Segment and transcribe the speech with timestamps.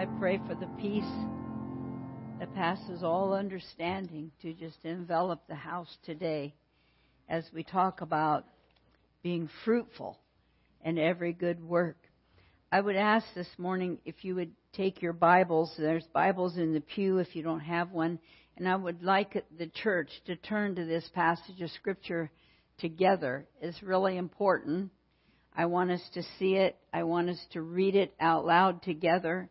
[0.00, 1.04] I pray for the peace
[2.38, 6.54] that passes all understanding to just envelop the house today
[7.28, 8.46] as we talk about
[9.22, 10.18] being fruitful
[10.82, 11.98] in every good work.
[12.72, 15.70] I would ask this morning if you would take your Bibles.
[15.76, 18.20] There's Bibles in the pew if you don't have one.
[18.56, 22.30] And I would like the church to turn to this passage of Scripture
[22.78, 23.46] together.
[23.60, 24.92] It's really important.
[25.54, 26.78] I want us to see it.
[26.90, 29.50] I want us to read it out loud together.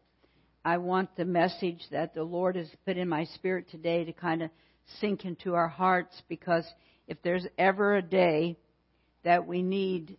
[0.65, 4.43] I want the message that the Lord has put in my spirit today to kind
[4.43, 4.49] of
[4.99, 6.65] sink into our hearts because
[7.07, 8.57] if there's ever a day
[9.23, 10.17] that we need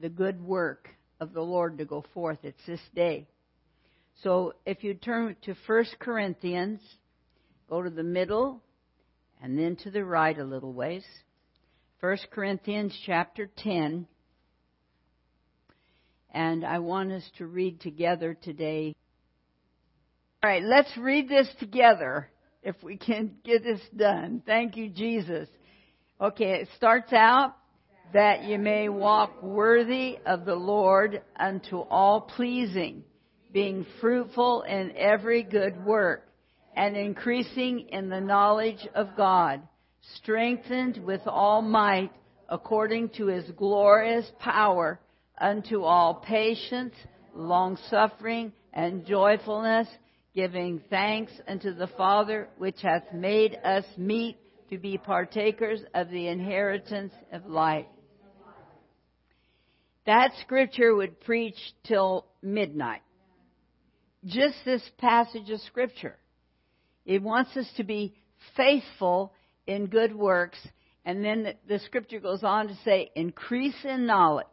[0.00, 0.88] the good work
[1.20, 3.26] of the Lord to go forth, it's this day.
[4.22, 6.80] So if you turn to 1 Corinthians,
[7.68, 8.62] go to the middle
[9.42, 11.04] and then to the right a little ways.
[12.00, 14.06] 1 Corinthians chapter 10.
[16.32, 18.94] And I want us to read together today.
[20.46, 22.30] All right, let's read this together
[22.62, 24.44] if we can get this done.
[24.46, 25.48] Thank you, Jesus.
[26.20, 27.56] Okay, it starts out
[28.12, 33.02] that you may walk worthy of the Lord unto all pleasing,
[33.52, 36.28] being fruitful in every good work,
[36.76, 39.60] and increasing in the knowledge of God,
[40.14, 42.12] strengthened with all might
[42.48, 45.00] according to his glorious power
[45.40, 46.94] unto all patience,
[47.34, 49.88] long suffering, and joyfulness,
[50.36, 54.36] giving thanks unto the Father which hath made us meet
[54.68, 57.88] to be partakers of the inheritance of light.
[60.04, 63.00] That scripture would preach till midnight.
[64.26, 66.18] Just this passage of scripture.
[67.06, 68.14] It wants us to be
[68.56, 69.32] faithful
[69.66, 70.58] in good works,
[71.06, 74.46] and then the, the scripture goes on to say, increase in knowledge.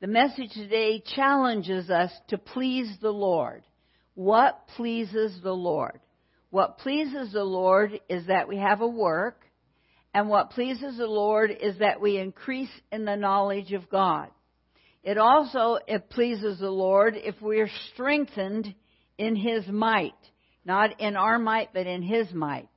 [0.00, 3.64] The message today challenges us to please the Lord.
[4.14, 6.00] What pleases the Lord?
[6.50, 9.40] What pleases the Lord is that we have a work,
[10.12, 14.28] and what pleases the Lord is that we increase in the knowledge of God.
[15.02, 18.74] It also it pleases the Lord if we are strengthened
[19.16, 20.12] in His might,
[20.64, 22.68] not in our might, but in His might.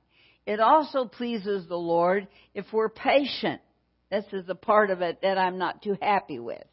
[0.46, 3.60] It also pleases the Lord if we're patient.
[4.10, 6.64] This is the part of it that I'm not too happy with.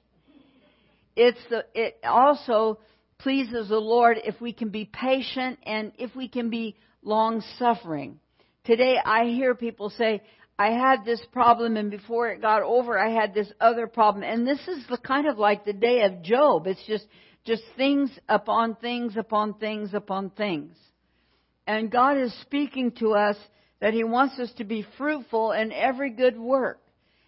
[1.15, 2.79] It's the, it also
[3.23, 8.19] pleases the Lord if we can be patient and if we can be long suffering.
[8.65, 10.21] Today I hear people say,
[10.59, 14.23] I had this problem and before it got over I had this other problem.
[14.23, 16.67] And this is the kind of like the day of Job.
[16.67, 17.05] It's just,
[17.45, 20.75] just things upon things upon things upon things.
[21.65, 23.37] And God is speaking to us
[23.79, 26.82] that He wants us to be fruitful in every good work.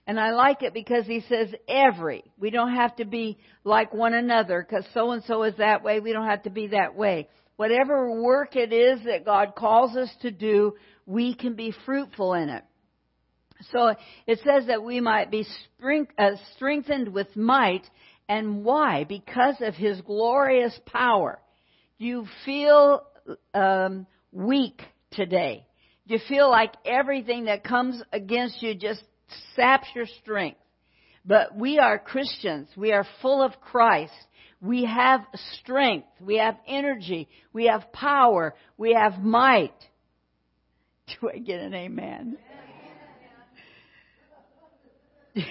[0.07, 2.23] And I like it because he says every.
[2.37, 5.99] We don't have to be like one another because so and so is that way.
[5.99, 7.27] We don't have to be that way.
[7.55, 12.49] Whatever work it is that God calls us to do, we can be fruitful in
[12.49, 12.63] it.
[13.71, 13.95] So
[14.27, 15.47] it says that we might be
[16.17, 17.89] uh, strengthened with might.
[18.27, 19.05] And why?
[19.05, 21.39] Because of His glorious power.
[21.97, 23.03] You feel
[23.53, 25.65] um, weak today?
[26.05, 29.01] You feel like everything that comes against you just
[29.55, 30.59] saps your strength.
[31.25, 32.67] But we are Christians.
[32.77, 34.13] We are full of Christ.
[34.61, 35.21] We have
[35.59, 36.07] strength.
[36.21, 37.27] We have energy.
[37.51, 38.53] We have power.
[38.77, 39.73] We have might.
[41.21, 42.37] Do I get an amen?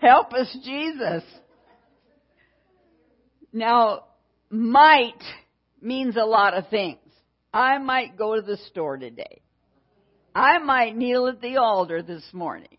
[0.00, 1.22] Help us, Jesus.
[3.52, 4.04] Now,
[4.50, 5.22] might
[5.80, 6.98] means a lot of things.
[7.52, 9.43] I might go to the store today.
[10.34, 12.76] I might kneel at the altar this morning.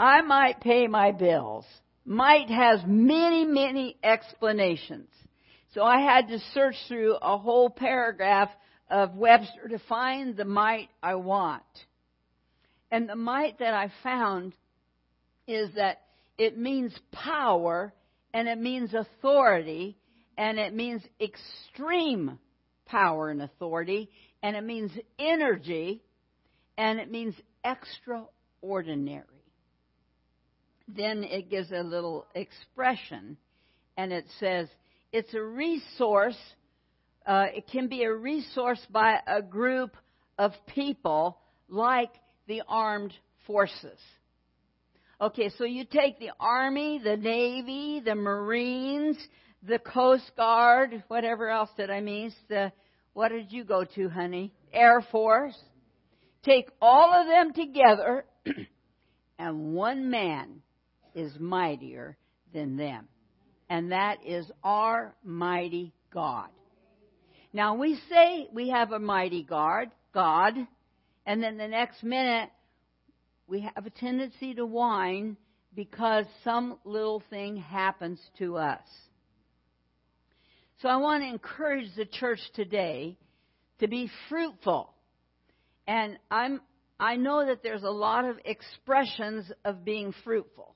[0.00, 1.64] I might pay my bills.
[2.04, 5.08] Might has many, many explanations.
[5.74, 8.50] So I had to search through a whole paragraph
[8.90, 11.62] of Webster to find the might I want.
[12.90, 14.52] And the might that I found
[15.46, 16.02] is that
[16.36, 17.92] it means power
[18.34, 19.96] and it means authority
[20.36, 22.38] and it means extreme
[22.86, 24.10] power and authority
[24.42, 26.02] and it means energy
[26.78, 27.34] and it means
[27.64, 29.24] extraordinary.
[30.88, 33.36] Then it gives a little expression,
[33.96, 34.68] and it says
[35.12, 36.38] it's a resource.
[37.26, 39.96] Uh, it can be a resource by a group
[40.38, 41.38] of people
[41.68, 42.10] like
[42.46, 43.12] the armed
[43.46, 43.98] forces.
[45.20, 49.16] Okay, so you take the Army, the Navy, the Marines,
[49.62, 52.34] the Coast Guard, whatever else did I miss?
[52.48, 52.70] The,
[53.14, 54.52] what did you go to, honey?
[54.72, 55.56] Air Force.
[56.46, 58.24] Take all of them together,
[59.38, 60.62] and one man
[61.14, 62.16] is mightier
[62.54, 63.08] than them.
[63.68, 66.48] and that is our mighty God.
[67.52, 70.54] Now we say we have a mighty God, God,
[71.24, 72.50] and then the next minute
[73.48, 75.36] we have a tendency to whine
[75.74, 78.86] because some little thing happens to us.
[80.82, 83.18] So I want to encourage the church today
[83.80, 84.92] to be fruitful.
[85.86, 86.60] And I'm
[86.98, 90.74] I know that there's a lot of expressions of being fruitful.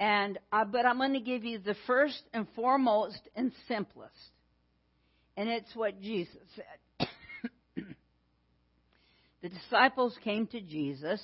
[0.00, 4.12] And uh, but I'm going to give you the first and foremost and simplest.
[5.36, 7.08] And it's what Jesus said.
[9.42, 11.20] the disciples came to Jesus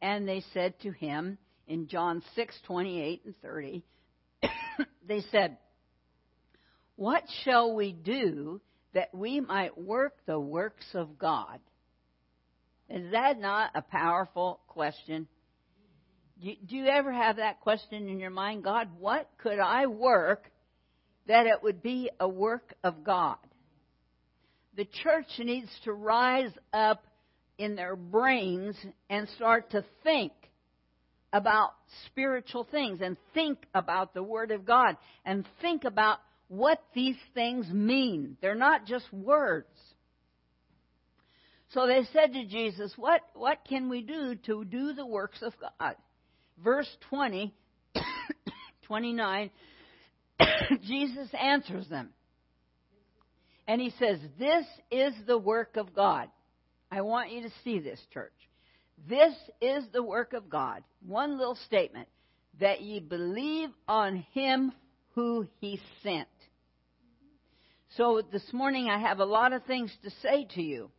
[0.00, 3.82] and they said to him in John 6:28 and 30
[5.06, 5.58] they said,
[6.96, 8.60] "What shall we do
[8.94, 11.60] that we might work the works of God?"
[12.92, 15.26] Is that not a powerful question?
[16.42, 18.64] Do, do you ever have that question in your mind?
[18.64, 20.50] God, what could I work
[21.26, 23.38] that it would be a work of God?
[24.76, 27.06] The church needs to rise up
[27.56, 28.76] in their brains
[29.08, 30.32] and start to think
[31.32, 31.70] about
[32.06, 36.18] spiritual things and think about the Word of God and think about
[36.48, 38.36] what these things mean.
[38.42, 39.68] They're not just words.
[41.72, 45.54] So they said to Jesus, What, what can we do to do the works of
[45.58, 45.96] God?
[46.62, 47.54] Verse 20,
[48.86, 49.50] 29,
[50.82, 52.10] Jesus answers them.
[53.66, 56.28] And he says, This is the work of God.
[56.90, 58.32] I want you to see this, church.
[59.08, 59.32] This
[59.62, 60.84] is the work of God.
[61.06, 62.08] One little statement
[62.60, 64.72] that ye believe on him
[65.14, 66.28] who he sent.
[67.96, 70.90] So this morning I have a lot of things to say to you.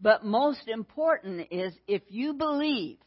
[0.00, 2.98] But most important is if you believe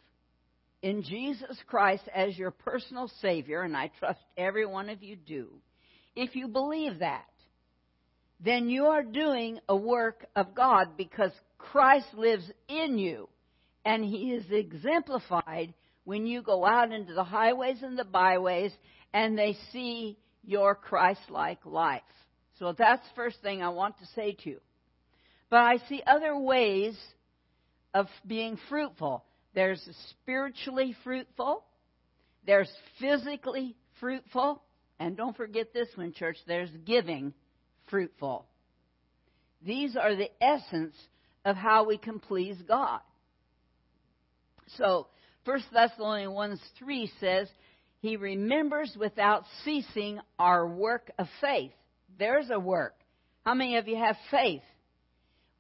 [0.81, 5.49] in Jesus Christ as your personal Savior, and I trust every one of you do,
[6.15, 7.25] if you believe that,
[8.43, 13.29] then you are doing a work of God because Christ lives in you.
[13.85, 15.73] And He is exemplified
[16.03, 18.71] when you go out into the highways and the byways
[19.13, 22.01] and they see your Christ like life.
[22.57, 24.59] So that's the first thing I want to say to you.
[25.51, 26.97] But I see other ways
[27.93, 29.25] of being fruitful.
[29.53, 31.65] There's spiritually fruitful,
[32.47, 32.71] there's
[33.01, 34.63] physically fruitful,
[34.97, 37.33] and don't forget this one, church, there's giving
[37.89, 38.45] fruitful.
[39.61, 40.95] These are the essence
[41.43, 43.01] of how we can please God.
[44.77, 45.07] So,
[45.43, 47.49] 1 Thessalonians 1 3 says,
[47.99, 51.73] He remembers without ceasing our work of faith.
[52.17, 52.95] There's a work.
[53.45, 54.61] How many of you have faith?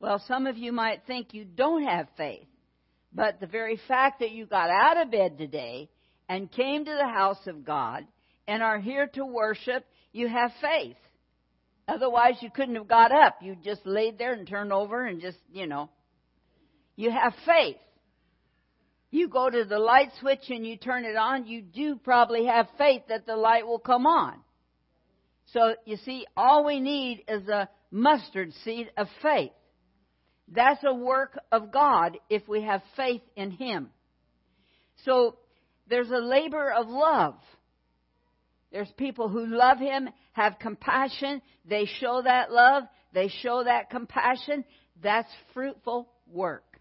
[0.01, 2.47] Well, some of you might think you don't have faith.
[3.13, 5.89] But the very fact that you got out of bed today
[6.27, 8.07] and came to the house of God
[8.47, 10.95] and are here to worship, you have faith.
[11.87, 13.37] Otherwise, you couldn't have got up.
[13.43, 15.91] You just laid there and turned over and just, you know.
[16.95, 17.77] You have faith.
[19.11, 22.67] You go to the light switch and you turn it on, you do probably have
[22.77, 24.39] faith that the light will come on.
[25.53, 29.51] So, you see, all we need is a mustard seed of faith.
[30.53, 33.89] That's a work of God if we have faith in Him.
[35.05, 35.37] So
[35.87, 37.35] there's a labor of love.
[38.71, 41.41] There's people who love Him, have compassion.
[41.65, 42.83] They show that love.
[43.13, 44.65] They show that compassion.
[45.01, 46.79] That's fruitful work.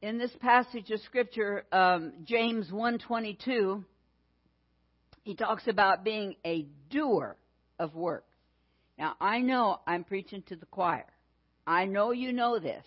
[0.00, 3.84] In this passage of Scripture, um, James 122,
[5.22, 7.36] he talks about being a doer
[7.78, 8.24] of work.
[8.98, 11.06] Now, I know I'm preaching to the choir.
[11.66, 12.84] I know you know this,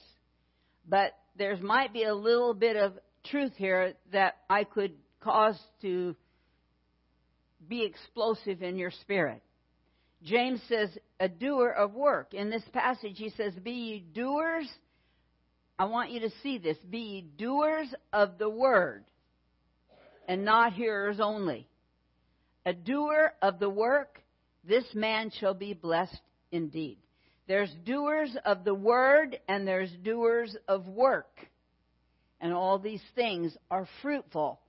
[0.88, 2.94] but there might be a little bit of
[3.26, 6.16] truth here that I could cause to
[7.68, 9.42] be explosive in your spirit.
[10.24, 10.90] James says,
[11.20, 12.34] a doer of work.
[12.34, 14.70] In this passage, he says, Be ye doers.
[15.78, 16.78] I want you to see this.
[16.90, 19.06] Be ye doers of the word
[20.28, 21.68] and not hearers only.
[22.66, 24.22] A doer of the work,
[24.68, 26.98] this man shall be blessed indeed.
[27.48, 31.40] There's doers of the word and there's doers of work.
[32.42, 34.60] And all these things are fruitful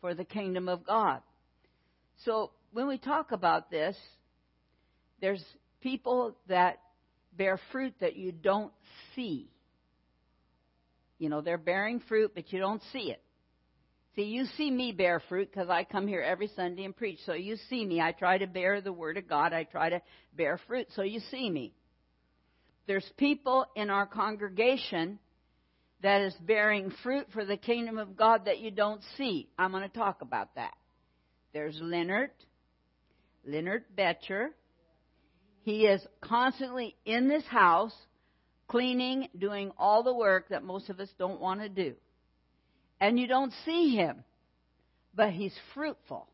[0.00, 1.22] for the kingdom of God.
[2.24, 3.96] So when we talk about this,
[5.20, 5.42] there's
[5.80, 6.80] people that
[7.36, 8.72] bear fruit that you don't
[9.14, 9.48] see.
[11.18, 13.22] You know, they're bearing fruit, but you don't see it.
[14.16, 17.18] See, you see me bear fruit because I come here every Sunday and preach.
[17.26, 18.00] So you see me.
[18.00, 19.52] I try to bear the Word of God.
[19.52, 20.00] I try to
[20.36, 20.86] bear fruit.
[20.94, 21.74] So you see me.
[22.86, 25.18] There's people in our congregation
[26.02, 29.48] that is bearing fruit for the kingdom of God that you don't see.
[29.58, 30.74] I'm going to talk about that.
[31.54, 32.30] there's Leonard,
[33.46, 34.50] Leonard Betcher.
[35.62, 37.94] He is constantly in this house,
[38.68, 41.94] cleaning, doing all the work that most of us don't want to do.
[43.00, 44.24] And you don't see him,
[45.14, 46.28] but he's fruitful.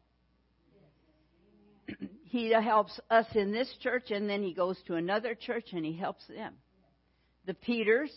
[2.31, 5.97] He helps us in this church, and then he goes to another church and he
[5.97, 6.55] helps them.
[7.45, 8.13] The Peters,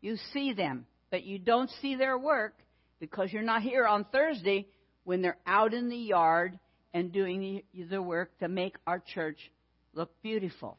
[0.00, 2.54] you see them, but you don't see their work
[3.00, 4.68] because you're not here on Thursday
[5.02, 6.56] when they're out in the yard
[6.94, 9.50] and doing the, work to make our church
[9.92, 10.78] look beautiful.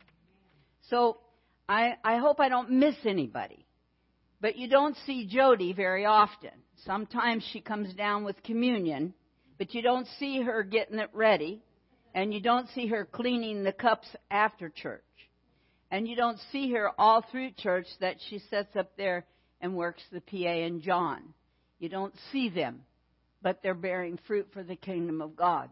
[0.89, 1.17] So
[1.67, 3.65] I, I hope I don't miss anybody.
[4.39, 6.51] But you don't see Jody very often.
[6.85, 9.13] Sometimes she comes down with communion,
[9.57, 11.61] but you don't see her getting it ready,
[12.17, 15.03] and you don't see her cleaning the cups after church.
[15.91, 19.27] And you don't see her all through church that she sits up there
[19.61, 21.35] and works the PA and John.
[21.77, 22.81] You don't see them,
[23.43, 25.69] but they're bearing fruit for the kingdom of God.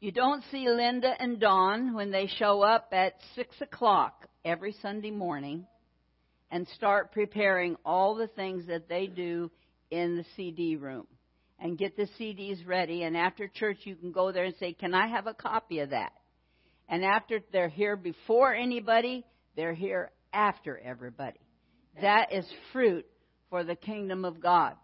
[0.00, 5.12] You don't see Linda and Dawn when they show up at 6 o'clock every Sunday
[5.12, 5.64] morning
[6.50, 9.48] and start preparing all the things that they do
[9.92, 11.06] in the CD room
[11.60, 13.02] and get the CDs ready.
[13.02, 15.90] And after church, you can go there and say, Can I have a copy of
[15.90, 16.12] that?
[16.88, 19.24] And after they're here before anybody,
[19.54, 21.38] they're here after everybody.
[22.00, 23.06] That is fruit
[23.50, 24.74] for the kingdom of God.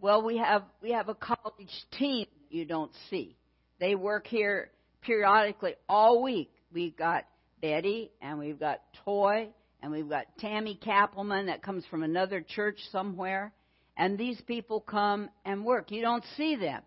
[0.00, 3.36] Well, we have we have a college team you don't see.
[3.78, 4.70] They work here
[5.02, 6.50] periodically all week.
[6.72, 7.24] We've got
[7.60, 9.50] Betty and we've got Toy
[9.82, 13.52] and we've got Tammy Kappelman that comes from another church somewhere.
[13.96, 15.90] And these people come and work.
[15.90, 16.82] You don't see them.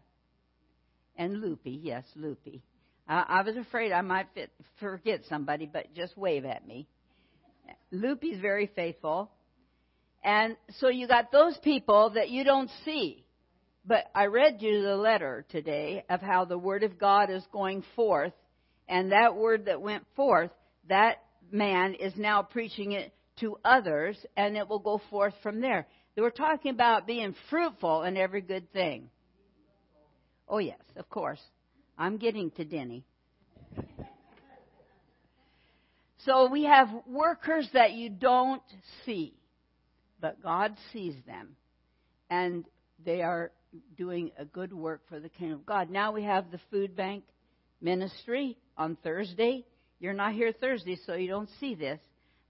[1.17, 2.61] And Loopy, yes, Loopy.
[3.07, 6.87] I, I was afraid I might fit, forget somebody, but just wave at me.
[7.91, 9.31] Loopy's very faithful.
[10.23, 13.23] And so you got those people that you don't see.
[13.85, 17.83] But I read you the letter today of how the Word of God is going
[17.95, 18.33] forth,
[18.89, 20.49] and that word that went forth,
[20.89, 21.17] that
[21.51, 25.87] man is now preaching it to others, and it will go forth from there.
[26.17, 29.09] Were talking about being fruitful in every good thing.
[30.47, 31.41] Oh, yes, of course.
[31.97, 33.03] I'm getting to Denny.
[36.19, 38.61] So we have workers that you don't
[39.05, 39.33] see,
[40.19, 41.55] but God sees them.
[42.29, 42.65] And
[43.05, 43.51] they are
[43.97, 45.89] doing a good work for the kingdom of God.
[45.89, 47.23] Now we have the food bank
[47.81, 49.65] ministry on Thursday.
[49.99, 51.99] You're not here Thursday, so you don't see this.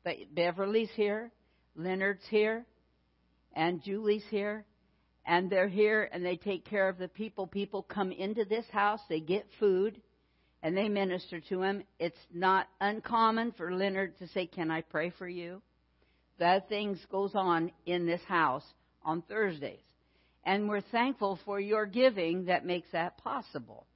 [0.04, 1.32] But Beverly's here,
[1.76, 2.66] Leonard's here,
[3.56, 4.66] and Julie's here.
[5.28, 7.48] And they're here and they take care of the people.
[7.48, 10.00] People come into this house, they get food,
[10.62, 11.84] and they minister to them.
[12.00, 15.62] It's not uncommon for Leonard to say, Can I pray for you?
[16.38, 18.66] That things goes on in this house
[19.04, 19.80] on Thursdays.
[20.44, 23.88] And we're thankful for your giving that makes that possible.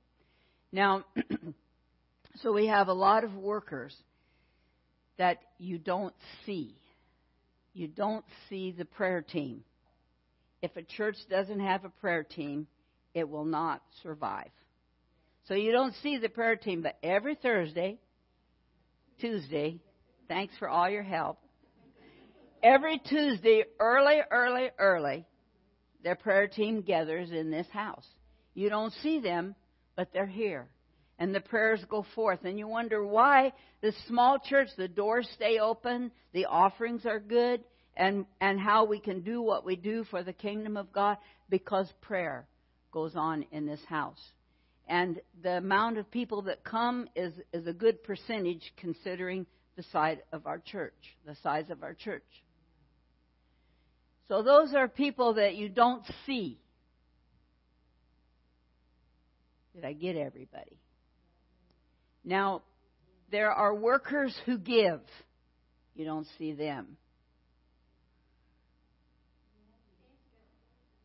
[0.72, 1.06] Now,
[2.38, 3.96] so we have a lot of workers
[5.18, 6.76] that you don't see.
[7.80, 9.64] You don't see the prayer team.
[10.62, 12.68] If a church doesn't have a prayer team,
[13.14, 14.52] it will not survive.
[15.48, 17.98] So you don't see the prayer team, but every Thursday,
[19.22, 19.80] Tuesday,
[20.28, 21.40] thanks for all your help.
[22.62, 25.26] Every Tuesday, early, early, early,
[26.04, 28.06] their prayer team gathers in this house.
[28.56, 29.56] You don't see them,
[29.96, 30.68] but they're here.
[31.20, 32.40] And the prayers go forth.
[32.46, 37.64] And you wonder why the small church, the doors stay open, the offerings are good,
[37.96, 41.18] and, and how we can do what we do for the kingdom of God
[41.50, 42.48] because prayer
[42.92, 44.20] goes on in this house.
[44.88, 49.46] And the amount of people that come is, is a good percentage considering
[49.76, 50.96] the size of our church,
[51.26, 52.24] the size of our church.
[54.30, 56.60] So those are people that you don't see.
[59.76, 60.78] Did I get everybody?
[62.30, 62.62] Now,
[63.32, 65.02] there are workers who give.
[65.96, 66.96] You don't see them.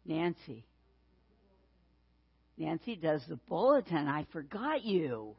[0.05, 0.67] Nancy.
[2.59, 4.07] Nancy does the bulletin.
[4.07, 5.35] I forgot you.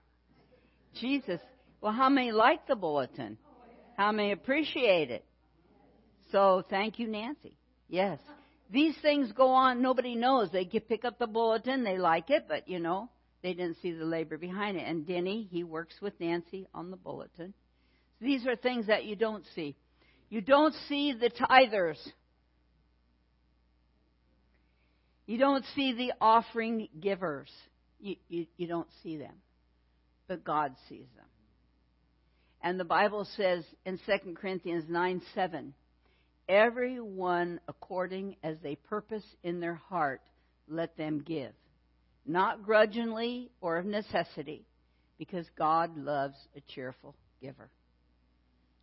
[1.00, 1.40] Jesus.
[1.82, 3.38] Well, how many like the bulletin?
[3.96, 5.24] How many appreciate it?
[6.32, 7.60] So thank you, Nancy.
[7.90, 8.18] Yes.
[8.72, 10.50] These things go on, nobody knows.
[10.52, 13.12] They pick up the bulletin, they like it, but you know,
[13.46, 14.88] they didn't see the labor behind it.
[14.88, 17.54] And Denny, he works with Nancy on the bulletin.
[18.20, 19.76] These are things that you don't see.
[20.30, 22.00] You don't see the tithers.
[25.28, 27.52] You don't see the offering givers.
[28.00, 29.36] You, you, you don't see them.
[30.28, 31.28] But God sees them.
[32.64, 35.72] And the Bible says in 2 Corinthians 9 7,
[36.50, 40.22] Everyone according as they purpose in their heart,
[40.68, 41.54] let them give.
[42.26, 44.66] Not grudgingly or of necessity,
[45.18, 47.70] because God loves a cheerful giver.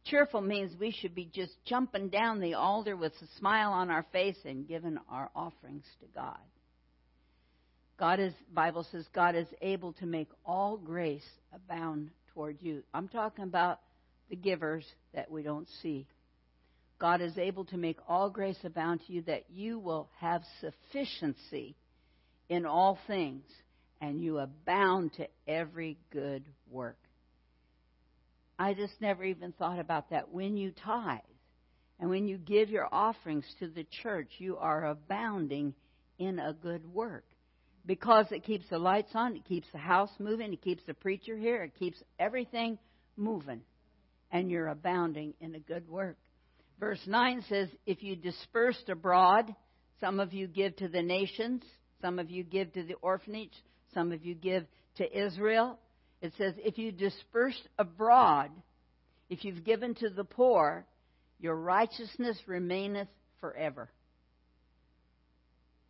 [0.04, 4.04] Cheerful means we should be just jumping down the altar with a smile on our
[4.12, 6.38] face and giving our offerings to God.
[7.99, 11.22] God is Bible says God is able to make all grace
[11.54, 12.82] abound toward you.
[12.92, 13.78] I'm talking about
[14.28, 14.84] the givers
[15.14, 16.08] that we don't see.
[16.99, 21.76] God is able to make all grace abound to you that you will have sufficiency
[22.52, 23.47] in all things
[24.02, 26.99] and you abound to every good work.
[28.59, 30.30] I just never even thought about that.
[30.30, 31.21] When you tithe
[31.99, 35.73] and when you give your offerings to the church, you are abounding
[36.18, 37.25] in a good work
[37.87, 41.38] because it keeps the lights on, it keeps the house moving, it keeps the preacher
[41.38, 42.78] here, it keeps everything
[43.16, 43.62] moving,
[44.30, 46.18] and you're abounding in a good work.
[46.78, 49.54] Verse 9 says, If you dispersed abroad,
[50.00, 51.62] some of you give to the nations,
[52.02, 53.54] some of you give to the orphanage,
[53.94, 54.66] some of you give
[54.97, 55.78] to Israel.
[56.21, 58.50] It says, If you dispersed abroad,
[59.30, 60.85] if you've given to the poor,
[61.38, 63.09] your righteousness remaineth
[63.40, 63.88] forever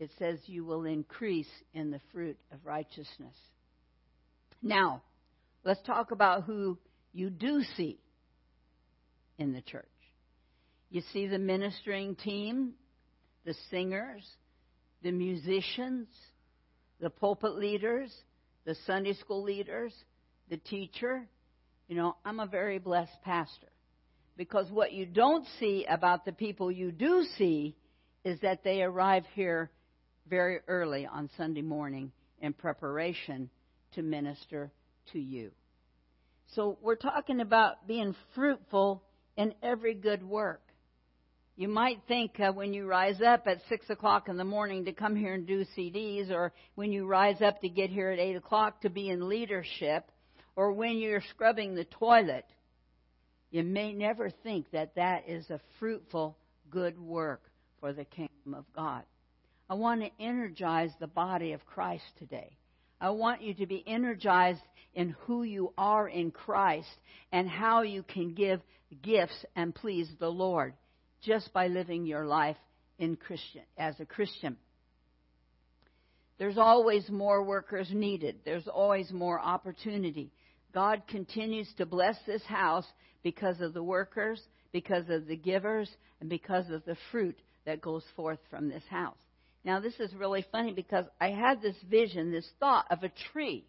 [0.02, 3.36] it says you will increase in the fruit of righteousness.
[4.60, 5.02] Now,
[5.64, 6.76] let's talk about who
[7.12, 8.00] you do see
[9.38, 9.86] in the church.
[10.90, 12.72] You see the ministering team,
[13.44, 14.24] the singers,
[15.02, 16.08] the musicians,
[17.00, 18.12] the pulpit leaders,
[18.64, 19.92] the Sunday school leaders,
[20.48, 21.26] the teacher.
[21.88, 23.68] You know, I'm a very blessed pastor.
[24.36, 27.76] Because what you don't see about the people you do see
[28.24, 29.70] is that they arrive here
[30.28, 33.50] very early on Sunday morning in preparation
[33.94, 34.70] to minister
[35.12, 35.50] to you.
[36.54, 39.02] So we're talking about being fruitful
[39.36, 40.61] in every good work.
[41.54, 44.92] You might think uh, when you rise up at 6 o'clock in the morning to
[44.92, 48.36] come here and do CDs, or when you rise up to get here at 8
[48.36, 50.10] o'clock to be in leadership,
[50.56, 52.46] or when you're scrubbing the toilet,
[53.50, 56.38] you may never think that that is a fruitful,
[56.70, 57.42] good work
[57.80, 59.02] for the kingdom of God.
[59.68, 62.56] I want to energize the body of Christ today.
[62.98, 64.62] I want you to be energized
[64.94, 66.88] in who you are in Christ
[67.30, 68.62] and how you can give
[69.02, 70.72] gifts and please the Lord
[71.22, 72.56] just by living your life
[72.98, 74.56] in Christian as a Christian.
[76.38, 78.40] There's always more workers needed.
[78.44, 80.32] There's always more opportunity.
[80.74, 82.86] God continues to bless this house
[83.22, 84.40] because of the workers,
[84.72, 85.88] because of the givers,
[86.20, 89.16] and because of the fruit that goes forth from this house.
[89.64, 93.64] Now, this is really funny because I had this vision, this thought of a tree.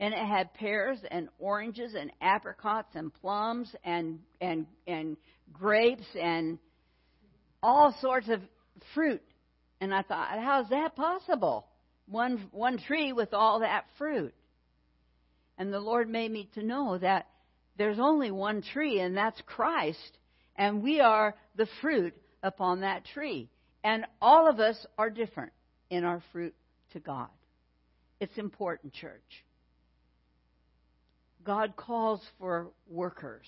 [0.00, 5.16] And it had pears and oranges and apricots and plums and, and, and
[5.52, 6.58] grapes and
[7.62, 8.40] all sorts of
[8.94, 9.22] fruit.
[9.80, 11.66] And I thought, how's that possible?
[12.06, 14.34] One, one tree with all that fruit.
[15.58, 17.26] And the Lord made me to know that
[17.76, 20.18] there's only one tree, and that's Christ.
[20.56, 23.48] And we are the fruit upon that tree.
[23.84, 25.52] And all of us are different
[25.90, 26.54] in our fruit
[26.92, 27.28] to God.
[28.20, 29.44] It's important, church.
[31.44, 33.46] God calls for workers.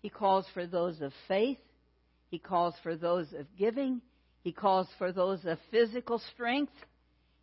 [0.00, 1.58] He calls for those of faith.
[2.34, 4.00] He calls for those of giving.
[4.42, 6.72] He calls for those of physical strength.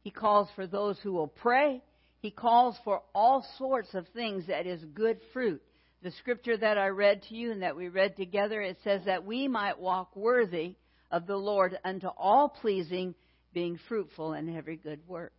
[0.01, 1.81] He calls for those who will pray.
[2.19, 5.61] He calls for all sorts of things that is good fruit.
[6.03, 9.25] The scripture that I read to you and that we read together, it says that
[9.25, 10.75] we might walk worthy
[11.09, 13.15] of the Lord unto all pleasing,
[13.53, 15.31] being fruitful in every good work.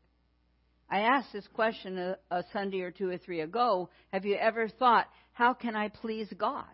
[0.88, 3.90] I asked this question a, a, Sunday or two or three ago.
[4.14, 6.64] Have you ever thought, how can I please God?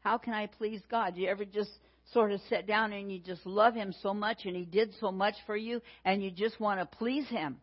[0.00, 1.14] How can I please God?
[1.14, 1.70] Do you ever just
[2.12, 5.10] sort of sit down and you just love Him so much and He did so
[5.10, 7.58] much for you and you just want to please Him?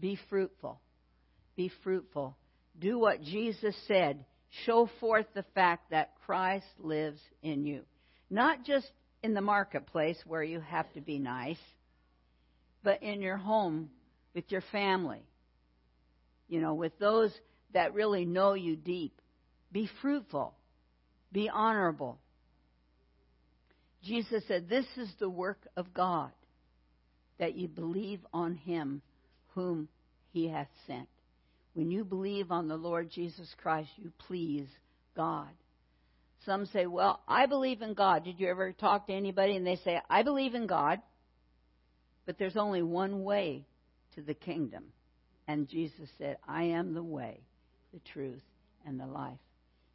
[0.00, 0.80] Be fruitful.
[1.56, 2.36] Be fruitful.
[2.78, 4.24] Do what Jesus said.
[4.64, 7.82] Show forth the fact that Christ lives in you.
[8.30, 8.90] Not just
[9.22, 11.58] in the marketplace where you have to be nice,
[12.82, 13.90] but in your home
[14.34, 15.22] with your family,
[16.48, 17.32] you know, with those
[17.74, 19.20] that really know you deep.
[19.72, 20.54] Be fruitful,
[21.32, 22.18] be honorable.
[24.02, 26.30] Jesus said, This is the work of God,
[27.38, 29.02] that you believe on him
[29.54, 29.88] whom
[30.32, 31.08] he hath sent.
[31.74, 34.66] When you believe on the Lord Jesus Christ, you please
[35.16, 35.48] God.
[36.46, 38.24] Some say, Well, I believe in God.
[38.24, 41.00] Did you ever talk to anybody and they say, I believe in God,
[42.26, 43.66] but there's only one way
[44.14, 44.84] to the kingdom?
[45.46, 47.40] And Jesus said, I am the way,
[47.92, 48.42] the truth,
[48.86, 49.38] and the life.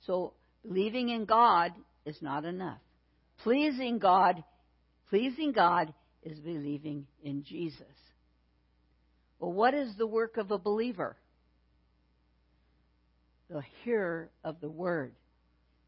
[0.06, 0.34] So
[0.68, 1.72] believing in God
[2.06, 2.80] is not enough.
[3.44, 4.44] Pleasing God,
[5.10, 5.94] pleasing God
[6.24, 7.84] is believing in Jesus.
[9.40, 11.16] Well, what is the work of a believer?
[13.50, 15.14] The hearer of the word.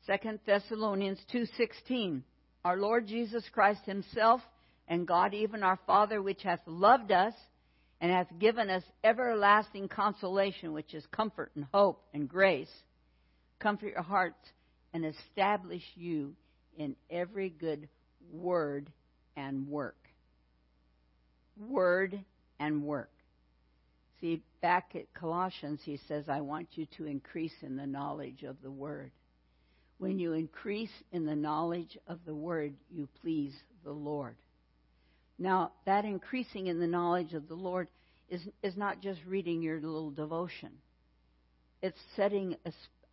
[0.05, 2.23] 2 Thessalonians 2:16
[2.63, 4.41] Our Lord Jesus Christ himself
[4.87, 7.33] and God even our Father which hath loved us
[7.99, 12.71] and hath given us everlasting consolation which is comfort and hope and grace
[13.59, 14.51] comfort your hearts
[14.93, 16.35] and establish you
[16.77, 17.89] in every good
[18.31, 18.89] word
[19.35, 19.97] and work
[21.57, 22.19] word
[22.59, 23.09] and work
[24.19, 28.55] See, back at Colossians, he says, I want you to increase in the knowledge of
[28.63, 29.11] the Word.
[29.99, 34.35] When you increase in the knowledge of the Word, you please the Lord.
[35.37, 37.89] Now, that increasing in the knowledge of the Lord
[38.27, 40.71] is, is not just reading your little devotion,
[41.83, 42.55] it's setting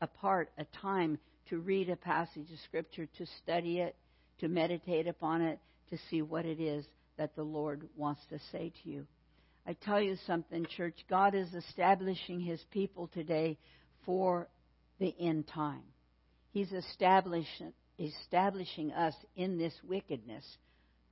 [0.00, 1.18] apart a time
[1.50, 3.96] to read a passage of Scripture, to study it,
[4.40, 5.58] to meditate upon it,
[5.90, 6.84] to see what it is
[7.16, 9.06] that the Lord wants to say to you.
[9.66, 10.96] I tell you something, church.
[11.08, 13.58] God is establishing his people today
[14.04, 14.48] for
[14.98, 15.82] the end time.
[16.52, 20.44] He's establishing, establishing us in this wickedness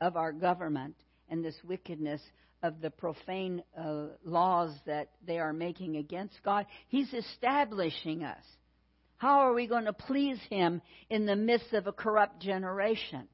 [0.01, 0.97] of our government
[1.31, 2.21] and this wickedness
[2.63, 6.67] of the profane uh, laws that they are making against God.
[6.89, 8.45] He's establishing us.
[9.23, 13.29] How are we going to please Him in the midst of a corrupt generation?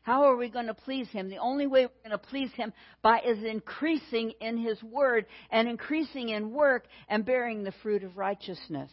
[0.00, 1.28] How are we going to please Him?
[1.28, 5.68] The only way we're going to please Him by is increasing in His Word and
[5.68, 8.90] increasing in work and bearing the fruit of righteousness.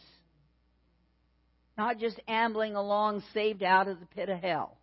[1.78, 4.76] Not just ambling along saved out of the pit of hell,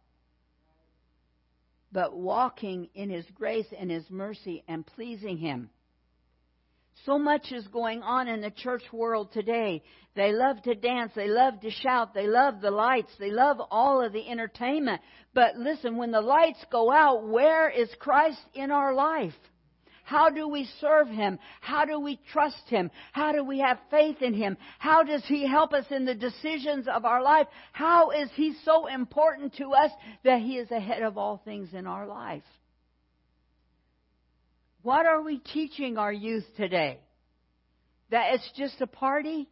[1.91, 5.69] but walking in His grace and His mercy and pleasing Him.
[7.03, 9.84] So much is going on in the church world today.
[10.15, 11.12] They love to dance.
[11.15, 12.13] They love to shout.
[12.13, 13.12] They love the lights.
[13.19, 15.01] They love all of the entertainment.
[15.34, 19.34] But listen, when the lights go out, where is Christ in our life?
[20.05, 21.39] How do we serve Him?
[21.62, 22.91] How do we trust Him?
[23.12, 24.55] How do we have faith in Him?
[24.77, 27.47] How does He help us in the decisions of our life?
[27.73, 29.91] How is He so important to us
[30.23, 32.43] that He is ahead of all things in our life?
[34.86, 37.00] What are we teaching our youth today?
[38.12, 39.50] That it's just a party?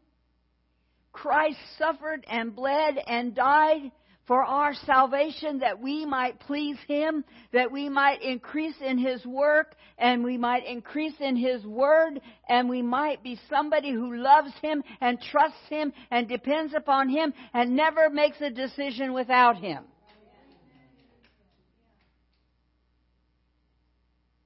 [1.11, 3.91] Christ suffered and bled and died
[4.27, 9.73] for our salvation that we might please Him, that we might increase in His work
[9.97, 14.83] and we might increase in His word and we might be somebody who loves Him
[15.01, 19.83] and trusts Him and depends upon Him and never makes a decision without Him.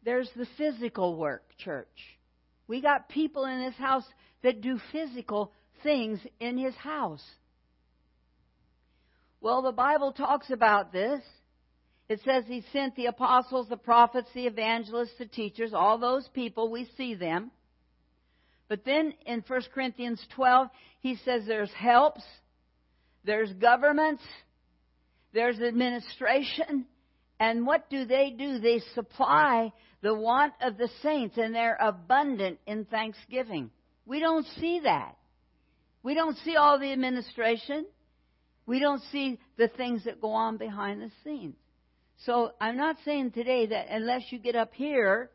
[0.08, 2.00] There's the physical work, church.
[2.66, 4.06] We got people in this house
[4.42, 5.52] that do physical
[5.84, 7.26] things in his house.
[9.42, 11.22] Well, the Bible talks about this.
[12.08, 16.72] It says he sent the apostles, the prophets, the evangelists, the teachers, all those people,
[16.72, 17.52] we see them.
[18.70, 20.70] But then in 1 Corinthians 12,
[21.02, 22.24] he says there's helps,
[23.26, 24.24] there's governments,
[25.34, 26.86] there's administration,
[27.42, 28.60] and what do they do?
[28.60, 33.72] They supply the want of the saints, and they're abundant in thanksgiving.
[34.06, 35.18] We don't see that.
[36.04, 37.86] We don't see all the administration.
[38.66, 41.56] We don't see the things that go on behind the scenes.
[42.26, 45.30] So I'm not saying today that unless you get up here,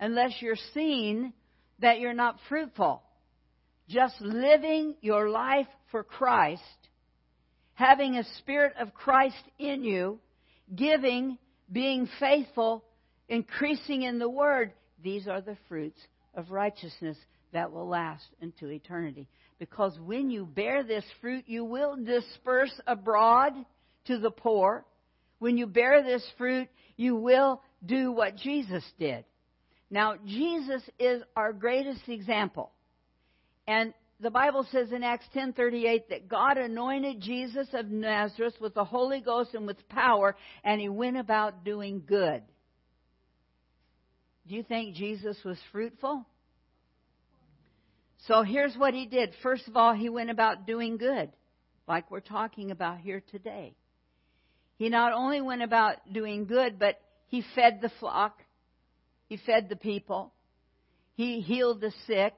[0.00, 1.32] unless you're seen,
[1.80, 3.02] that you're not fruitful.
[3.88, 6.62] Just living your life for Christ,
[7.74, 10.18] having a spirit of Christ in you,
[10.74, 11.38] giving,
[11.70, 12.84] being faithful,
[13.28, 16.00] increasing in the Word, these are the fruits
[16.34, 17.16] of righteousness
[17.52, 19.28] that will last into eternity.
[19.58, 23.52] Because when you bear this fruit, you will disperse abroad
[24.06, 24.84] to the poor.
[25.38, 29.24] When you bear this fruit, you will do what Jesus did.
[29.90, 32.72] Now, Jesus is our greatest example.
[33.66, 38.84] And the Bible says in Acts 10:38 that God anointed Jesus of Nazareth with the
[38.84, 42.42] Holy Ghost and with power, and he went about doing good.
[44.48, 46.24] Do you think Jesus was fruitful?
[48.26, 49.34] So here's what he did.
[49.42, 51.30] First of all, he went about doing good,
[51.86, 53.74] like we're talking about here today.
[54.78, 58.40] He not only went about doing good, but he fed the flock,
[59.28, 60.32] he fed the people,
[61.14, 62.32] he healed the sick,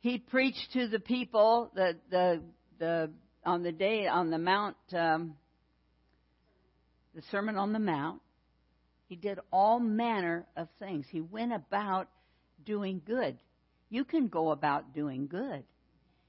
[0.00, 2.42] he preached to the people the the
[2.78, 3.10] the
[3.44, 5.34] on the day on the mount um,
[7.14, 8.20] the sermon on the mount
[9.10, 11.04] he did all manner of things.
[11.10, 12.08] He went about
[12.64, 13.38] doing good.
[13.88, 15.64] You can go about doing good.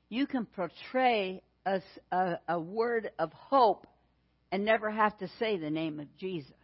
[0.10, 1.80] You can portray a,
[2.12, 3.86] a, a word of hope
[4.52, 6.56] and never have to say the name of jesus.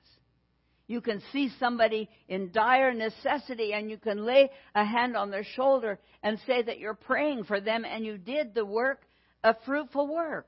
[0.87, 5.43] You can see somebody in dire necessity and you can lay a hand on their
[5.43, 9.03] shoulder and say that you're praying for them and you did the work,
[9.43, 10.47] a fruitful work.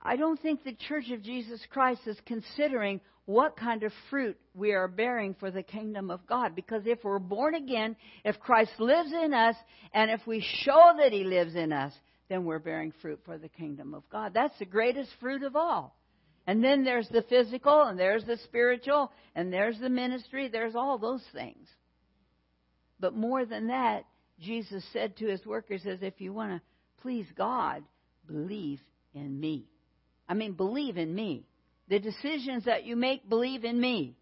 [0.00, 4.72] I don't think the Church of Jesus Christ is considering what kind of fruit we
[4.72, 6.54] are bearing for the kingdom of God.
[6.54, 9.56] Because if we're born again, if Christ lives in us,
[9.92, 11.92] and if we show that He lives in us,
[12.28, 14.32] then we're bearing fruit for the kingdom of God.
[14.34, 15.96] That's the greatest fruit of all.
[16.46, 20.98] And then there's the physical, and there's the spiritual, and there's the ministry, there's all
[20.98, 21.68] those things.
[23.00, 24.04] But more than that,
[24.40, 26.60] Jesus said to his workers, as if you want to
[27.00, 27.82] please God,
[28.26, 28.80] believe
[29.14, 29.66] in me.
[30.28, 31.46] I mean, believe in me.
[31.88, 34.16] The decisions that you make, believe in me.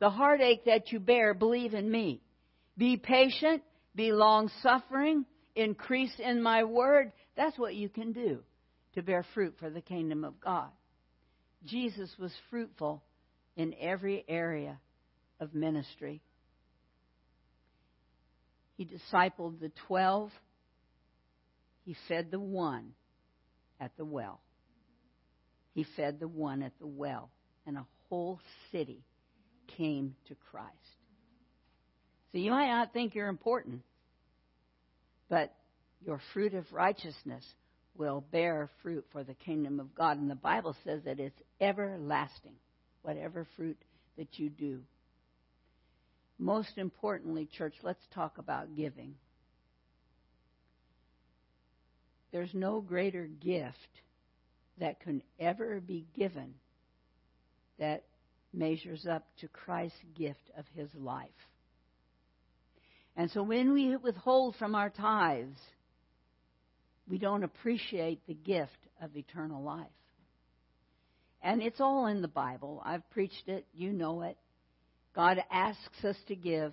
[0.00, 2.22] The heartache that you bear, believe in me.
[2.76, 3.62] Be patient,
[3.94, 7.12] be long suffering, increase in my word.
[7.36, 8.40] That's what you can do
[8.94, 10.68] to bear fruit for the kingdom of God.
[11.64, 13.02] Jesus was fruitful
[13.56, 14.78] in every area
[15.38, 16.22] of ministry.
[18.76, 20.30] He discipled the twelve.
[21.84, 22.92] He fed the one
[23.78, 24.40] at the well.
[25.74, 27.30] He fed the one at the well,
[27.66, 28.40] and a whole
[28.72, 29.02] city
[29.76, 30.74] came to Christ.
[32.32, 33.82] So you might not think you're important,
[35.28, 35.52] but
[36.04, 37.44] your fruit of righteousness
[37.96, 40.18] will bear fruit for the kingdom of God.
[40.18, 42.54] And the Bible says that it's everlasting,
[43.02, 43.78] whatever fruit
[44.16, 44.80] that you do.
[46.38, 49.14] Most importantly, church, let's talk about giving.
[52.32, 53.74] There's no greater gift
[54.80, 56.54] that can ever be given
[57.78, 58.04] that
[58.52, 61.28] measures up to Christ's gift of his life.
[63.16, 65.58] And so when we withhold from our tithes,
[67.08, 68.70] we don't appreciate the gift
[69.02, 69.86] of eternal life.
[71.42, 72.82] And it's all in the Bible.
[72.84, 74.36] I've preached it, you know it.
[75.14, 76.72] God asks us to give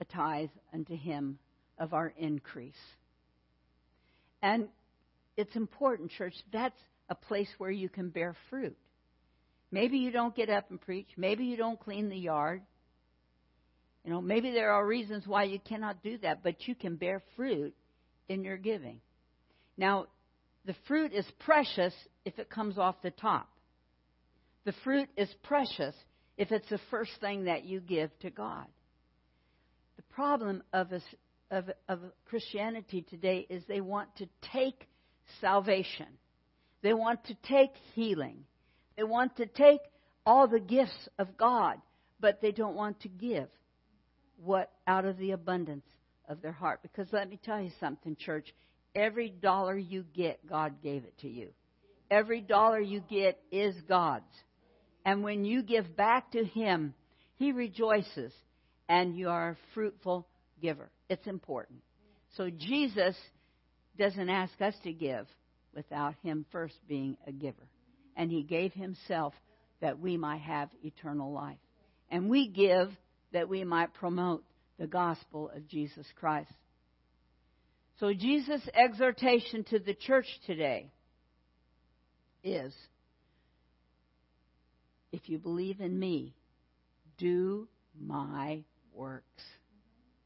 [0.00, 1.38] a tithe unto him
[1.78, 2.74] of our increase.
[4.42, 4.68] And
[5.36, 6.34] it's important, church.
[6.52, 8.76] That's a place where you can bear fruit.
[9.70, 11.08] Maybe you don't get up and preach.
[11.16, 12.62] Maybe you don't clean the yard.
[14.04, 17.22] You know, maybe there are reasons why you cannot do that, but you can bear
[17.36, 17.74] fruit
[18.28, 19.00] in your giving.
[19.76, 20.06] Now,
[20.64, 21.92] the fruit is precious
[22.24, 23.48] if it comes off the top.
[24.64, 25.94] The fruit is precious
[26.36, 28.66] if it's the first thing that you give to God.
[29.96, 30.88] The problem of,
[31.50, 34.88] of, of Christianity today is they want to take
[35.40, 36.06] salvation
[36.84, 38.44] they want to take healing.
[38.96, 39.80] They want to take
[40.26, 41.78] all the gifts of God,
[42.20, 43.48] but they don't want to give
[44.36, 45.86] what out of the abundance
[46.28, 46.80] of their heart.
[46.82, 48.54] Because let me tell you something, church.
[48.94, 51.48] Every dollar you get, God gave it to you.
[52.10, 54.24] Every dollar you get is God's.
[55.06, 56.92] And when you give back to Him,
[57.36, 58.32] He rejoices
[58.90, 60.28] and you are a fruitful
[60.60, 60.90] giver.
[61.08, 61.80] It's important.
[62.36, 63.16] So Jesus
[63.98, 65.26] doesn't ask us to give
[65.74, 67.68] without him first being a giver.
[68.16, 69.34] And he gave himself
[69.80, 71.58] that we might have eternal life.
[72.10, 72.90] And we give
[73.32, 74.44] that we might promote
[74.78, 76.52] the gospel of Jesus Christ.
[78.00, 80.90] So, Jesus' exhortation to the church today
[82.42, 82.74] is
[85.12, 86.34] if you believe in me,
[87.18, 87.68] do
[88.00, 89.42] my works.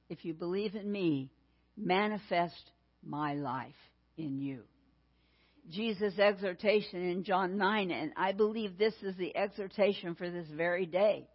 [0.09, 1.31] If you believe in me,
[1.77, 2.71] manifest
[3.05, 3.75] my life
[4.17, 4.63] in you.
[5.71, 10.87] Jesus' exhortation in John 9, and I believe this is the exhortation for this very
[10.87, 11.29] day.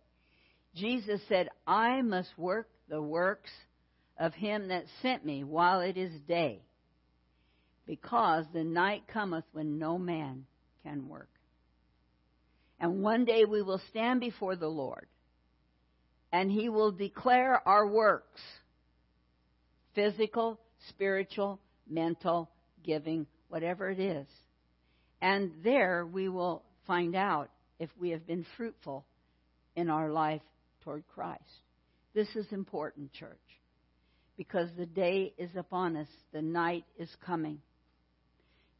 [0.75, 3.51] Jesus said, I must work the works
[4.17, 6.61] of him that sent me while it is day,
[7.85, 10.45] because the night cometh when no man
[10.83, 11.29] can work.
[12.79, 15.07] And one day we will stand before the Lord,
[16.31, 18.41] and he will declare our works
[19.93, 22.49] physical, spiritual, mental,
[22.83, 24.25] giving, whatever it is.
[25.21, 29.05] And there we will find out if we have been fruitful
[29.75, 30.41] in our life
[30.83, 31.43] toward Christ.
[32.15, 33.37] This is important, church,
[34.37, 37.59] because the day is upon us, the night is coming.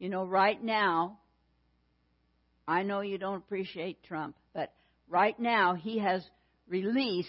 [0.00, 1.20] You know, right now,
[2.66, 4.72] I know you don't appreciate Trump, but
[5.08, 6.20] right now he has
[6.66, 7.28] released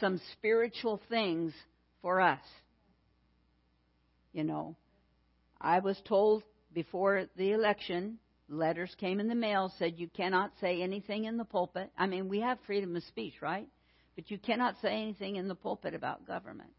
[0.00, 1.52] some spiritual things
[2.00, 2.40] for us.
[4.32, 4.76] You know,
[5.60, 6.42] I was told
[6.74, 11.44] before the election, letters came in the mail said you cannot say anything in the
[11.44, 11.90] pulpit.
[11.96, 13.68] I mean, we have freedom of speech, right?
[14.16, 16.70] But you cannot say anything in the pulpit about government.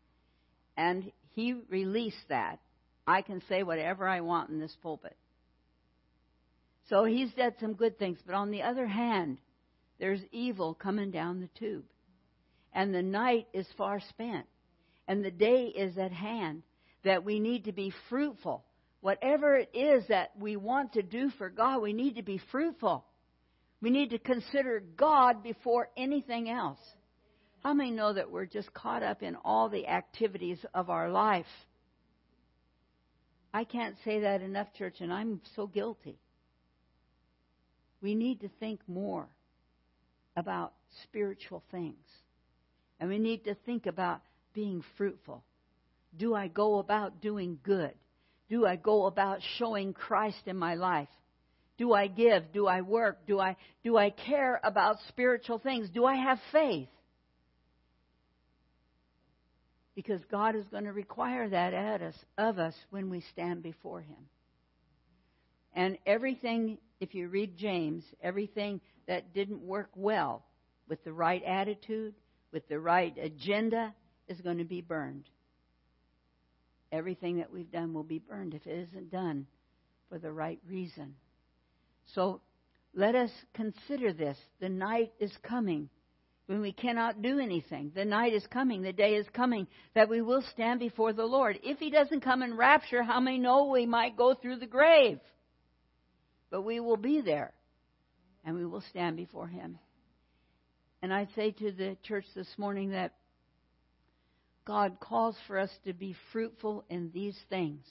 [0.77, 2.59] And he released that.
[3.07, 5.15] I can say whatever I want in this pulpit.
[6.89, 8.19] So he's done some good things.
[8.25, 9.37] But on the other hand,
[9.99, 11.85] there's evil coming down the tube.
[12.73, 14.45] And the night is far spent.
[15.07, 16.63] And the day is at hand
[17.03, 18.63] that we need to be fruitful.
[19.05, 23.05] Whatever it is that we want to do for God, we need to be fruitful.
[23.79, 26.79] We need to consider God before anything else.
[27.61, 31.45] How many know that we're just caught up in all the activities of our life?
[33.53, 36.17] I can't say that enough, church, and I'm so guilty.
[38.01, 39.27] We need to think more
[40.35, 42.07] about spiritual things.
[42.99, 44.21] And we need to think about
[44.55, 45.43] being fruitful.
[46.17, 47.93] Do I go about doing good?
[48.49, 51.09] Do I go about showing Christ in my life?
[51.77, 52.51] Do I give?
[52.53, 53.25] Do I work?
[53.27, 55.89] Do I do I care about spiritual things?
[55.89, 56.87] Do I have faith?
[59.95, 64.01] Because God is going to require that at us of us when we stand before
[64.01, 64.29] him.
[65.73, 70.43] And everything if you read James, everything that didn't work well
[70.87, 72.13] with the right attitude,
[72.51, 73.93] with the right agenda
[74.27, 75.25] is going to be burned.
[76.91, 79.47] Everything that we've done will be burned if it isn't done
[80.09, 81.15] for the right reason.
[82.13, 82.41] So
[82.93, 84.37] let us consider this.
[84.59, 85.89] The night is coming
[86.47, 87.91] when we cannot do anything.
[87.95, 91.59] The night is coming, the day is coming that we will stand before the Lord.
[91.63, 95.19] If He doesn't come in rapture, how many know we might go through the grave?
[96.51, 97.53] But we will be there
[98.45, 99.79] and we will stand before Him.
[101.01, 103.13] And I say to the church this morning that
[104.65, 107.85] God calls for us to be fruitful in these things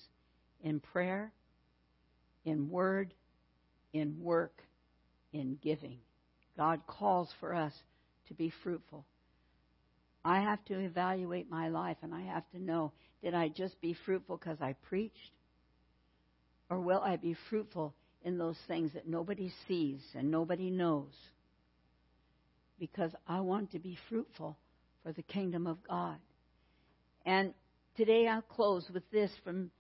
[0.62, 1.32] in prayer,
[2.44, 3.14] in word,
[3.92, 4.62] in work,
[5.32, 5.98] in giving.
[6.56, 7.72] God calls for us
[8.28, 9.04] to be fruitful.
[10.24, 13.96] I have to evaluate my life and I have to know did I just be
[14.04, 15.32] fruitful because I preached?
[16.68, 21.12] Or will I be fruitful in those things that nobody sees and nobody knows?
[22.78, 24.58] Because I want to be fruitful
[25.02, 26.16] for the kingdom of God.
[27.24, 27.54] And
[27.96, 29.70] today I'll close with this from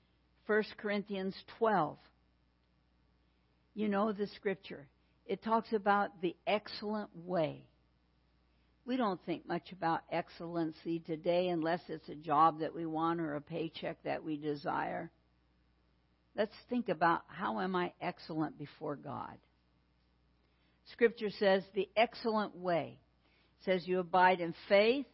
[0.46, 1.96] 1 Corinthians 12
[3.74, 4.86] you know the scripture.
[5.26, 7.64] It talks about the excellent way.
[8.86, 13.34] We don't think much about excellency today unless it's a job that we want or
[13.34, 15.10] a paycheck that we desire.
[16.36, 19.36] Let's think about how am I excellent before God?
[20.92, 22.98] Scripture says the excellent way
[23.58, 25.06] it says you abide in faith,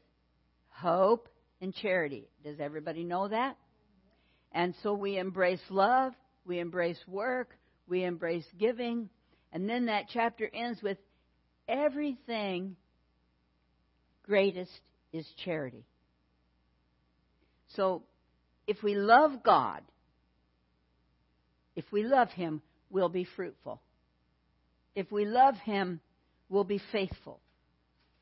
[0.71, 1.29] hope,
[1.61, 2.29] and charity.
[2.43, 3.57] Does everybody know that?
[4.53, 6.13] And so we embrace love,
[6.45, 7.57] we embrace work,
[7.89, 9.09] we embrace giving.
[9.53, 10.99] And then that chapter ends with
[11.69, 12.77] everything
[14.25, 14.71] greatest
[15.13, 15.85] is charity.
[17.77, 18.03] So
[18.67, 19.83] if we love God,
[21.77, 23.81] if we love Him, we'll be fruitful.
[24.95, 26.01] If we love Him,
[26.49, 27.41] we'll be faithful.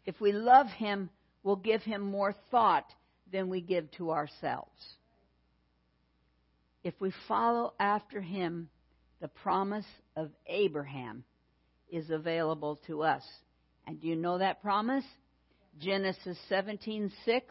[0.05, 1.11] If we love Him,
[1.43, 2.87] we'll give Him more thought
[3.33, 4.97] than we give to ourselves.
[6.85, 8.69] If we follow after Him,
[9.21, 9.87] the promise
[10.17, 11.25] of Abraham
[11.91, 13.23] is available to us.
[13.87, 15.05] And do you know that promise?
[15.79, 17.43] Genesis 17:6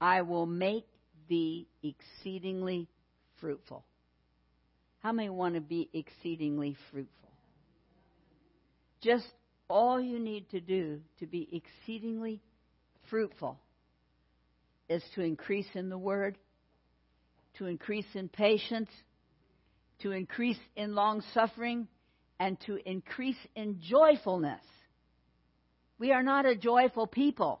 [0.00, 0.86] I will make
[1.28, 2.88] thee exceedingly
[3.40, 3.84] fruitful.
[5.00, 7.30] How many want to be exceedingly fruitful?
[9.00, 9.26] Just
[9.68, 12.40] all you need to do to be exceedingly
[13.08, 13.58] fruitful
[14.90, 16.36] is to increase in the word,
[17.58, 18.90] to increase in patience,
[20.00, 21.86] to increase in long suffering,
[22.40, 24.62] and to increase in joyfulness.
[25.98, 27.60] We are not a joyful people.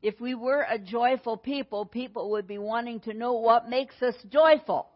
[0.00, 4.14] If we were a joyful people, people would be wanting to know what makes us
[4.30, 4.88] joyful.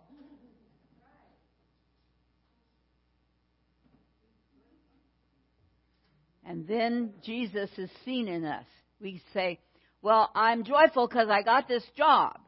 [6.44, 8.66] And then Jesus is seen in us.
[9.00, 9.60] We say,
[10.02, 12.38] Well, I'm joyful because I got this job.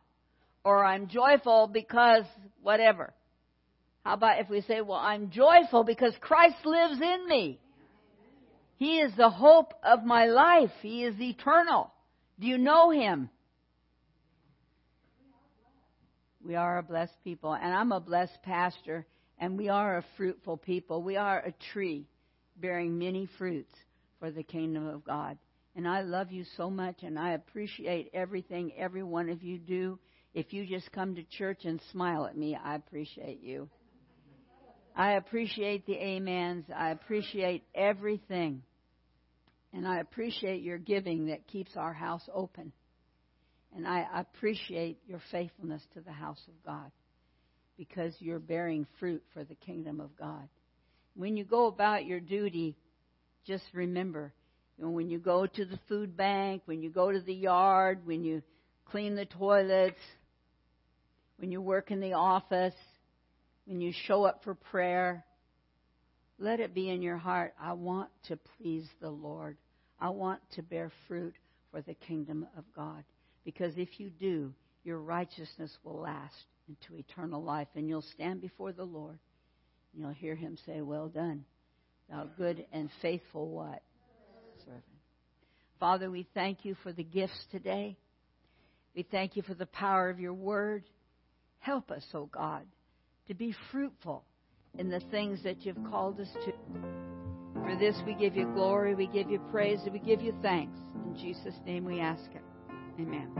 [0.65, 2.25] Or I'm joyful because
[2.63, 3.13] whatever.
[4.05, 7.61] How about if we say, Well, I'm joyful because Christ lives in me?
[8.77, 10.71] He is the hope of my life.
[10.81, 11.93] He is eternal.
[12.41, 13.31] Do you know Him?
[16.45, 19.07] We are a blessed people, and I'm a blessed pastor,
[19.39, 21.01] and we are a fruitful people.
[21.01, 22.09] We are a tree
[22.57, 23.73] bearing many fruits
[24.19, 25.39] for the kingdom of God.
[25.75, 29.99] And I love you so much, and I appreciate everything every one of you do.
[30.35, 33.69] If you just come to church and smile at me, I appreciate you.
[34.95, 36.67] I appreciate the amens.
[36.75, 38.63] I appreciate everything.
[39.73, 42.73] And I appreciate your giving that keeps our house open.
[43.75, 46.91] And I appreciate your faithfulness to the house of God
[47.79, 50.47] because you're bearing fruit for the kingdom of God.
[51.15, 52.77] When you go about your duty,
[53.47, 54.35] just remember,
[54.83, 58.25] know, when you go to the food bank, when you go to the yard, when
[58.25, 58.43] you
[58.87, 60.01] clean the toilets,
[61.39, 62.75] when you work in the office,
[63.65, 65.25] when you show up for prayer,
[66.39, 69.57] let it be in your heart, I want to please the Lord.
[70.01, 71.35] I want to bear fruit
[71.71, 73.05] for the kingdom of God.
[73.45, 74.53] Because if you do,
[74.85, 76.35] your righteousness will last
[76.69, 79.19] into eternal life, and you'll stand before the Lord.
[79.93, 81.45] And you'll hear him say, Well done,
[82.11, 83.83] thou good and faithful what?
[85.83, 87.97] Father, we thank you for the gifts today.
[88.95, 90.85] We thank you for the power of your word.
[91.59, 92.63] Help us, O oh God,
[93.27, 94.23] to be fruitful
[94.79, 96.53] in the things that you've called us to.
[97.55, 100.79] For this we give you glory, we give you praise, and we give you thanks.
[101.05, 102.45] In Jesus' name we ask it.
[103.01, 103.33] Amen.